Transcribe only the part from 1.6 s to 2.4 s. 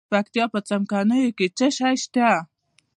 شی شته؟